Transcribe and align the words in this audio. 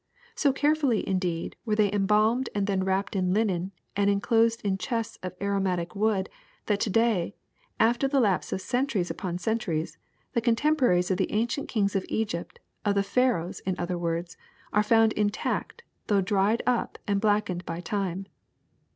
So 0.33 0.51
carefully, 0.51 1.07
indeed, 1.07 1.55
were 1.63 1.75
they 1.75 1.91
embalmed 1.93 2.49
and 2.55 2.65
then 2.65 2.83
wrapped 2.83 3.15
in 3.15 3.35
linen 3.35 3.71
and 3.95 4.09
enclosed 4.09 4.59
in 4.63 4.79
chests 4.79 5.19
of 5.21 5.35
aromatic 5.39 5.95
wood 5.95 6.27
that 6.65 6.79
to 6.79 6.89
day, 6.89 7.35
after 7.79 8.07
the 8.07 8.19
lapse 8.19 8.51
of 8.51 8.61
centuries 8.61 9.11
upon 9.11 9.37
centuries, 9.37 9.99
the 10.33 10.41
contemporaries 10.41 11.11
of 11.11 11.17
the 11.17 11.31
ancient 11.31 11.69
kings 11.69 11.95
of 11.95 12.07
Egypt, 12.09 12.59
of 12.83 12.95
the 12.95 13.03
Pharaohs 13.03 13.59
in 13.59 13.75
other 13.77 13.95
words, 13.95 14.37
are 14.73 14.81
found 14.81 15.13
intact, 15.13 15.83
though 16.07 16.19
dried 16.21 16.63
up 16.65 16.97
and 17.07 17.21
blackened 17.21 17.63
by 17.63 17.79
time.'' 17.79 18.25